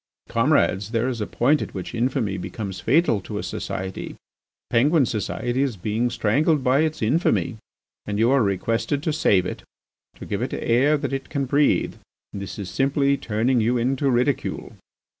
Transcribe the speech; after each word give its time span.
"Comrades, 0.29 0.89
there 0.93 1.07
is 1.07 1.21
a 1.21 1.27
point 1.27 1.61
at 1.61 1.75
which 1.75 1.93
infamy 1.93 2.35
becomes 2.35 2.79
fatal 2.79 3.21
to 3.21 3.37
a 3.37 3.43
society. 3.43 4.15
Penguin 4.71 5.05
society 5.05 5.61
is 5.61 5.77
being 5.77 6.09
strangled 6.09 6.63
by 6.63 6.79
its 6.79 7.03
infamy, 7.03 7.57
and 8.07 8.17
you 8.17 8.31
are 8.31 8.41
requested 8.41 9.03
to 9.03 9.13
save 9.13 9.45
it, 9.45 9.61
to 10.15 10.25
give 10.25 10.41
it 10.41 10.55
air 10.55 10.97
that 10.97 11.13
it 11.13 11.29
can 11.29 11.45
breathe. 11.45 11.97
This 12.33 12.57
is 12.57 12.67
simply 12.71 13.15
turning 13.15 13.61
you 13.61 13.77
into 13.77 14.09
ridicule. 14.09 14.73